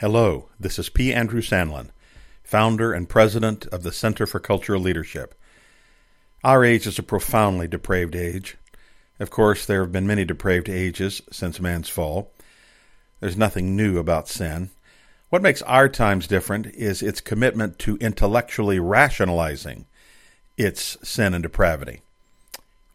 Hello, 0.00 0.48
this 0.58 0.78
is 0.78 0.88
P. 0.88 1.12
Andrew 1.12 1.42
Sandlin, 1.42 1.90
founder 2.42 2.94
and 2.94 3.06
president 3.06 3.66
of 3.66 3.82
the 3.82 3.92
Center 3.92 4.26
for 4.26 4.40
Cultural 4.40 4.80
Leadership. 4.80 5.34
Our 6.42 6.64
age 6.64 6.86
is 6.86 6.98
a 6.98 7.02
profoundly 7.02 7.68
depraved 7.68 8.16
age. 8.16 8.56
Of 9.18 9.28
course, 9.28 9.66
there 9.66 9.82
have 9.82 9.92
been 9.92 10.06
many 10.06 10.24
depraved 10.24 10.70
ages 10.70 11.20
since 11.30 11.60
man's 11.60 11.90
fall. 11.90 12.32
There's 13.20 13.36
nothing 13.36 13.76
new 13.76 13.98
about 13.98 14.26
sin. 14.26 14.70
What 15.28 15.42
makes 15.42 15.60
our 15.60 15.86
times 15.86 16.26
different 16.26 16.68
is 16.68 17.02
its 17.02 17.20
commitment 17.20 17.78
to 17.80 17.98
intellectually 17.98 18.78
rationalizing 18.80 19.84
its 20.56 20.96
sin 21.06 21.34
and 21.34 21.42
depravity. 21.42 22.00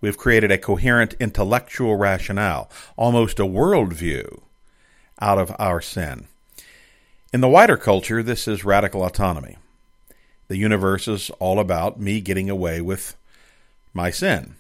We've 0.01 0.17
created 0.17 0.49
a 0.49 0.57
coherent 0.57 1.13
intellectual 1.19 1.97
rationale, 1.97 2.67
almost 2.97 3.39
a 3.39 3.43
worldview, 3.43 4.41
out 5.21 5.37
of 5.37 5.55
our 5.59 5.81
sin. 5.81 6.29
In 7.33 7.41
the 7.41 7.49
wider 7.49 7.75
culture, 7.75 8.23
this 8.23 8.47
is 8.47 8.63
radical 8.63 9.03
autonomy. 9.03 9.57
The 10.47 10.57
universe 10.57 11.07
is 11.07 11.29
all 11.31 11.59
about 11.59 11.99
me 11.99 12.21
getting 12.21 12.49
away 12.49 12.81
with 12.81 13.15
my 13.93 14.11
sin. 14.11 14.55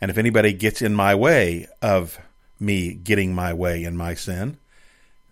And 0.00 0.10
if 0.10 0.18
anybody 0.18 0.52
gets 0.52 0.82
in 0.82 0.94
my 0.94 1.14
way 1.14 1.66
of 1.80 2.18
me 2.60 2.94
getting 2.94 3.34
my 3.34 3.54
way 3.54 3.84
in 3.84 3.96
my 3.96 4.14
sin, 4.14 4.58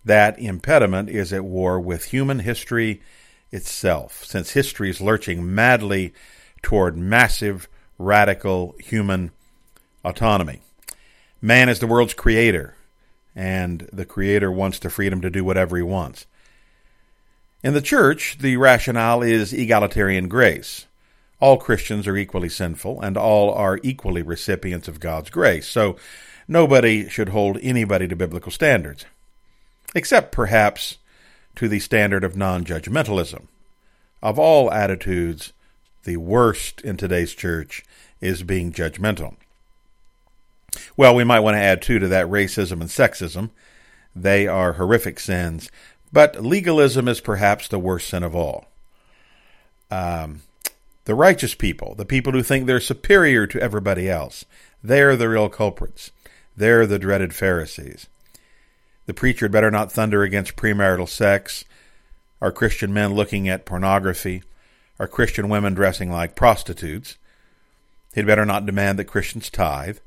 that 0.04 0.38
impediment 0.38 1.10
is 1.10 1.32
at 1.32 1.44
war 1.44 1.80
with 1.80 2.06
human 2.06 2.38
history 2.38 3.02
itself, 3.50 4.24
since 4.24 4.50
history 4.52 4.88
is 4.88 5.00
lurching 5.00 5.54
madly 5.54 6.14
toward 6.62 6.96
massive, 6.96 7.68
radical 7.98 8.76
human 8.78 9.32
autonomy. 10.04 10.60
Man 11.42 11.68
is 11.68 11.80
the 11.80 11.86
world's 11.86 12.14
creator, 12.14 12.76
and 13.34 13.88
the 13.92 14.06
creator 14.06 14.50
wants 14.50 14.78
the 14.78 14.90
freedom 14.90 15.20
to 15.20 15.30
do 15.30 15.44
whatever 15.44 15.76
he 15.76 15.82
wants. 15.82 16.26
In 17.66 17.74
the 17.74 17.82
church, 17.82 18.38
the 18.38 18.56
rationale 18.58 19.22
is 19.22 19.52
egalitarian 19.52 20.28
grace. 20.28 20.86
All 21.40 21.56
Christians 21.56 22.06
are 22.06 22.16
equally 22.16 22.48
sinful, 22.48 23.00
and 23.00 23.16
all 23.16 23.52
are 23.52 23.80
equally 23.82 24.22
recipients 24.22 24.86
of 24.86 25.00
God's 25.00 25.30
grace, 25.30 25.66
so 25.66 25.96
nobody 26.46 27.08
should 27.08 27.30
hold 27.30 27.58
anybody 27.60 28.06
to 28.06 28.14
biblical 28.14 28.52
standards, 28.52 29.04
except 29.96 30.30
perhaps 30.30 30.98
to 31.56 31.66
the 31.66 31.80
standard 31.80 32.22
of 32.22 32.36
non 32.36 32.64
judgmentalism. 32.64 33.48
Of 34.22 34.38
all 34.38 34.72
attitudes, 34.72 35.52
the 36.04 36.18
worst 36.18 36.80
in 36.82 36.96
today's 36.96 37.34
church 37.34 37.82
is 38.20 38.44
being 38.44 38.70
judgmental. 38.70 39.34
Well, 40.96 41.16
we 41.16 41.24
might 41.24 41.40
want 41.40 41.56
to 41.56 41.62
add, 41.62 41.82
too, 41.82 41.98
to 41.98 42.06
that 42.06 42.28
racism 42.28 42.80
and 42.80 42.90
sexism. 42.90 43.50
They 44.14 44.46
are 44.46 44.74
horrific 44.74 45.18
sins 45.18 45.68
but 46.16 46.42
legalism 46.42 47.08
is 47.08 47.20
perhaps 47.20 47.68
the 47.68 47.78
worst 47.78 48.08
sin 48.08 48.22
of 48.22 48.34
all. 48.34 48.68
Um, 49.90 50.40
the 51.04 51.14
righteous 51.14 51.54
people, 51.54 51.94
the 51.94 52.06
people 52.06 52.32
who 52.32 52.42
think 52.42 52.64
they're 52.64 52.80
superior 52.80 53.46
to 53.46 53.60
everybody 53.60 54.08
else, 54.08 54.46
they're 54.82 55.14
the 55.14 55.28
real 55.28 55.50
culprits. 55.50 56.12
They're 56.56 56.86
the 56.86 56.98
dreaded 56.98 57.34
Pharisees. 57.34 58.06
The 59.04 59.12
preacher 59.12 59.44
had 59.44 59.52
better 59.52 59.70
not 59.70 59.92
thunder 59.92 60.22
against 60.22 60.56
premarital 60.56 61.06
sex, 61.06 61.66
Are 62.40 62.50
Christian 62.50 62.94
men 62.94 63.12
looking 63.12 63.46
at 63.46 63.66
pornography, 63.66 64.42
Are 64.98 65.06
Christian 65.06 65.50
women 65.50 65.74
dressing 65.74 66.10
like 66.10 66.34
prostitutes. 66.34 67.18
He'd 68.14 68.26
better 68.26 68.46
not 68.46 68.64
demand 68.64 68.98
that 68.98 69.04
Christians 69.04 69.50
tithe. 69.50 69.98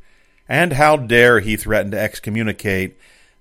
And 0.48 0.74
how 0.74 0.98
dare 0.98 1.40
he 1.40 1.56
threaten 1.56 1.92
to 1.92 2.00
excommunicate 2.00 2.98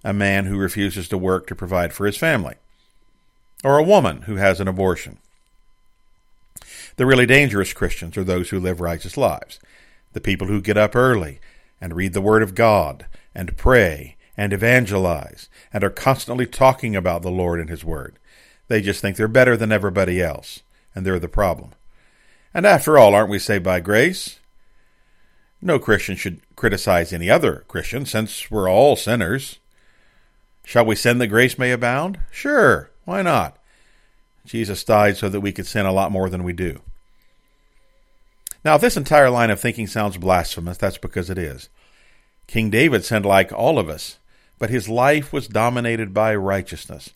a 0.09 0.12
man 0.14 0.47
who 0.47 0.56
refuses 0.56 1.06
to 1.06 1.19
work 1.19 1.47
to 1.47 1.55
provide 1.55 1.92
for 1.92 2.06
his 2.06 2.17
family, 2.17 2.55
or 3.62 3.77
a 3.77 3.84
woman 3.84 4.23
who 4.23 4.37
has 4.37 4.59
an 4.59 4.67
abortion. 4.67 5.19
The 6.97 7.05
really 7.05 7.27
dangerous 7.27 7.75
Christians 7.75 8.17
are 8.17 8.25
those 8.25 8.48
who 8.48 8.59
live 8.59 8.81
righteous 8.81 9.19
lives, 9.19 9.60
the 10.15 10.21
people 10.22 10.47
who 10.47 10.62
get 10.62 10.78
up 10.78 10.97
early 10.97 11.41
and 11.78 11.94
read 11.94 12.15
the 12.15 12.22
Word 12.22 12.43
of 12.43 12.55
God 12.55 13.05
and 13.34 13.59
pray 13.59 14.16
and 14.34 14.55
evangelize 14.55 15.50
and 15.75 15.84
are 15.84 15.91
constantly 15.91 16.47
talking 16.47 16.97
about 16.97 17.21
the 17.21 17.31
Lord 17.31 17.60
and 17.60 17.69
His 17.69 17.84
Word. 17.84 18.19
They 18.69 18.81
just 18.81 19.03
think 19.03 19.19
they're 19.19 19.28
better 19.28 19.59
than 19.59 19.71
everybody 19.71 20.22
else, 20.22 20.62
and 20.94 21.04
they're 21.04 21.19
the 21.19 21.28
problem. 21.28 21.72
And 22.54 22.65
after 22.65 22.97
all, 22.97 23.15
aren't 23.15 23.28
we 23.28 23.38
saved 23.38 23.65
by 23.65 23.81
grace? 23.81 24.41
No 25.60 25.78
Christian 25.78 26.16
should 26.16 26.41
criticize 26.56 27.12
any 27.12 27.28
other 27.28 27.66
Christian, 27.69 28.06
since 28.06 28.50
we're 28.50 28.71
all 28.71 28.97
sinners. 28.97 29.59
Shall 30.69 30.84
we 30.84 30.97
send 30.97 31.19
that 31.23 31.29
grace 31.29 31.56
may 31.56 31.73
abound? 31.73 32.19
Sure, 32.31 32.91
why 33.06 33.23
not? 33.23 33.56
Jesus 34.45 34.84
died 34.84 35.17
so 35.17 35.31
that 35.31 35.41
we 35.41 35.51
could 35.51 35.67
sin 35.67 35.87
a 35.87 35.93
lot 35.93 36.12
more 36.12 36.29
than 36.29 36.45
we 36.45 36.53
do. 36.53 36.83
Now, 38.62 38.75
if 38.75 38.83
this 38.83 38.99
entire 38.99 39.31
line 39.31 39.49
of 39.49 39.59
thinking 39.59 39.87
sounds 39.87 40.19
blasphemous, 40.19 40.77
that's 40.77 40.99
because 40.99 41.31
it 41.31 41.39
is. 41.39 41.71
King 42.47 42.69
David 42.69 43.03
sinned 43.03 43.25
like 43.25 43.51
all 43.51 43.78
of 43.78 43.89
us, 43.89 44.19
but 44.59 44.69
his 44.69 44.91
life 44.91 45.33
was 45.33 45.49
dominated 45.49 46.12
by 46.12 46.34
righteousness. 46.34 47.15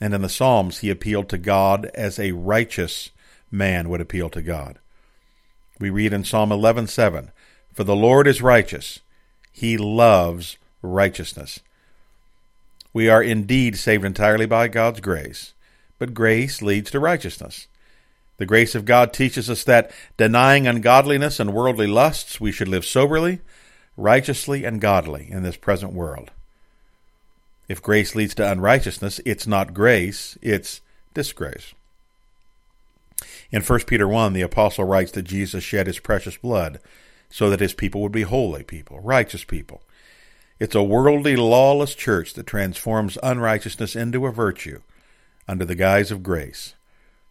And 0.00 0.12
in 0.12 0.22
the 0.22 0.28
Psalms, 0.28 0.78
he 0.78 0.90
appealed 0.90 1.28
to 1.28 1.38
God 1.38 1.86
as 1.94 2.18
a 2.18 2.32
righteous 2.32 3.12
man 3.48 3.88
would 3.90 4.00
appeal 4.00 4.28
to 4.30 4.42
God. 4.42 4.80
We 5.78 5.88
read 5.88 6.12
in 6.12 6.24
Psalm 6.24 6.50
11:7, 6.50 7.30
"For 7.72 7.84
the 7.84 7.94
Lord 7.94 8.26
is 8.26 8.42
righteous; 8.42 8.98
he 9.52 9.78
loves 9.78 10.56
righteousness." 10.82 11.60
We 12.96 13.10
are 13.10 13.22
indeed 13.22 13.76
saved 13.76 14.06
entirely 14.06 14.46
by 14.46 14.68
God's 14.68 15.00
grace, 15.00 15.52
but 15.98 16.14
grace 16.14 16.62
leads 16.62 16.90
to 16.92 16.98
righteousness. 16.98 17.68
The 18.38 18.46
grace 18.46 18.74
of 18.74 18.86
God 18.86 19.12
teaches 19.12 19.50
us 19.50 19.64
that, 19.64 19.90
denying 20.16 20.66
ungodliness 20.66 21.38
and 21.38 21.52
worldly 21.52 21.86
lusts, 21.86 22.40
we 22.40 22.50
should 22.50 22.68
live 22.68 22.86
soberly, 22.86 23.42
righteously, 23.98 24.64
and 24.64 24.80
godly 24.80 25.30
in 25.30 25.42
this 25.42 25.58
present 25.58 25.92
world. 25.92 26.30
If 27.68 27.82
grace 27.82 28.14
leads 28.14 28.34
to 28.36 28.50
unrighteousness, 28.50 29.20
it's 29.26 29.46
not 29.46 29.74
grace, 29.74 30.38
it's 30.40 30.80
disgrace. 31.12 31.74
In 33.50 33.60
1 33.60 33.80
Peter 33.80 34.08
1, 34.08 34.32
the 34.32 34.40
apostle 34.40 34.84
writes 34.84 35.12
that 35.12 35.24
Jesus 35.24 35.62
shed 35.62 35.86
his 35.86 35.98
precious 35.98 36.38
blood 36.38 36.80
so 37.28 37.50
that 37.50 37.60
his 37.60 37.74
people 37.74 38.00
would 38.00 38.12
be 38.12 38.22
holy 38.22 38.62
people, 38.62 39.00
righteous 39.00 39.44
people. 39.44 39.82
It's 40.58 40.74
a 40.74 40.82
worldly, 40.82 41.36
lawless 41.36 41.94
church 41.94 42.34
that 42.34 42.46
transforms 42.46 43.18
unrighteousness 43.22 43.94
into 43.94 44.26
a 44.26 44.32
virtue 44.32 44.80
under 45.46 45.64
the 45.64 45.74
guise 45.74 46.10
of 46.10 46.22
grace. 46.22 46.74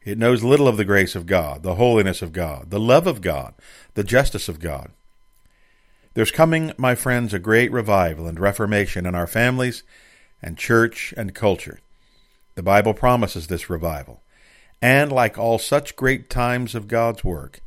It 0.03 0.19
knows 0.19 0.43
little 0.43 0.67
of 0.67 0.77
the 0.77 0.85
grace 0.85 1.15
of 1.15 1.25
God, 1.25 1.63
the 1.63 1.75
holiness 1.75 2.21
of 2.21 2.31
God, 2.31 2.69
the 2.69 2.79
love 2.79 3.07
of 3.07 3.21
God, 3.21 3.55
the 3.95 4.03
justice 4.03 4.47
of 4.47 4.59
God. 4.59 4.91
There's 6.13 6.31
coming, 6.31 6.71
my 6.77 6.93
friends, 6.93 7.33
a 7.33 7.39
great 7.39 7.71
revival 7.71 8.27
and 8.27 8.39
reformation 8.39 9.05
in 9.05 9.15
our 9.15 9.27
families 9.27 9.83
and 10.41 10.57
church 10.57 11.13
and 11.17 11.33
culture. 11.33 11.79
The 12.53 12.63
Bible 12.63 12.93
promises 12.93 13.47
this 13.47 13.69
revival. 13.69 14.21
And 14.81 15.11
like 15.11 15.37
all 15.37 15.57
such 15.57 15.95
great 15.95 16.29
times 16.29 16.75
of 16.75 16.87
God's 16.87 17.23
work, 17.23 17.61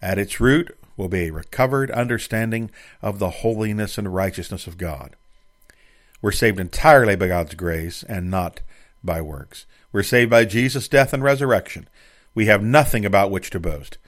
at 0.00 0.18
its 0.18 0.38
root 0.38 0.76
will 0.96 1.08
be 1.08 1.26
a 1.26 1.32
recovered 1.32 1.90
understanding 1.90 2.70
of 3.02 3.18
the 3.18 3.30
holiness 3.30 3.98
and 3.98 4.14
righteousness 4.14 4.66
of 4.66 4.78
God. 4.78 5.16
We're 6.22 6.32
saved 6.32 6.58
entirely 6.58 7.16
by 7.16 7.28
God's 7.28 7.54
grace 7.54 8.02
and 8.04 8.30
not 8.30 8.60
by 9.02 9.20
works. 9.20 9.66
We're 9.92 10.02
saved 10.02 10.30
by 10.30 10.44
Jesus' 10.44 10.88
death 10.88 11.12
and 11.12 11.22
resurrection. 11.22 11.88
We 12.34 12.46
have 12.46 12.62
nothing 12.62 13.04
about 13.04 13.30
which 13.30 13.50
to 13.50 13.60
boast, 13.60 13.98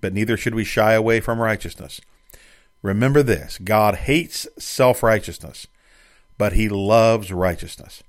but 0.00 0.12
neither 0.12 0.36
should 0.36 0.54
we 0.54 0.64
shy 0.64 0.94
away 0.94 1.20
from 1.20 1.40
righteousness. 1.40 2.00
Remember 2.82 3.22
this 3.22 3.58
God 3.58 3.96
hates 3.96 4.46
self 4.58 5.02
righteousness, 5.02 5.66
but 6.38 6.54
he 6.54 6.68
loves 6.68 7.32
righteousness. 7.32 8.02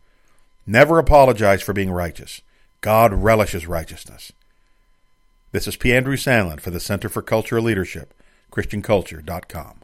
Never 0.65 0.99
apologize 0.99 1.61
for 1.61 1.73
being 1.73 1.91
righteous. 1.91 2.41
God 2.81 3.13
relishes 3.13 3.67
righteousness. 3.67 4.31
This 5.51 5.67
is 5.67 5.75
P. 5.75 5.91
Andrew 5.95 6.15
Sandlin 6.15 6.59
for 6.59 6.69
the 6.69 6.79
Center 6.79 7.09
for 7.09 7.23
Cultural 7.23 7.63
Leadership, 7.63 8.13
ChristianCulture.com. 8.51 9.79